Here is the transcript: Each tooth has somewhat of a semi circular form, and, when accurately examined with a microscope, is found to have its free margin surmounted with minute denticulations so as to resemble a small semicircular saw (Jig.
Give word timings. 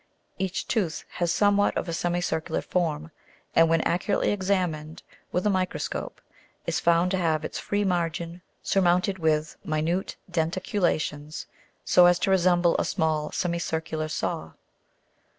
Each 0.39 0.67
tooth 0.67 1.05
has 1.11 1.31
somewhat 1.31 1.77
of 1.77 1.87
a 1.87 1.93
semi 1.93 2.21
circular 2.21 2.63
form, 2.63 3.11
and, 3.55 3.69
when 3.69 3.81
accurately 3.81 4.31
examined 4.31 5.03
with 5.31 5.45
a 5.45 5.49
microscope, 5.51 6.19
is 6.65 6.79
found 6.79 7.11
to 7.11 7.17
have 7.19 7.45
its 7.45 7.59
free 7.59 7.83
margin 7.83 8.41
surmounted 8.63 9.19
with 9.19 9.57
minute 9.63 10.15
denticulations 10.27 11.45
so 11.85 12.07
as 12.07 12.17
to 12.17 12.31
resemble 12.31 12.75
a 12.79 12.83
small 12.83 13.31
semicircular 13.31 14.07
saw 14.07 14.47
(Jig. 14.53 14.57